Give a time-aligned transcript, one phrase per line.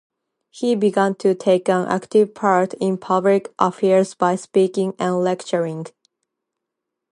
[0.49, 5.85] He began to take an active part in public affairs by speaking and lecturing.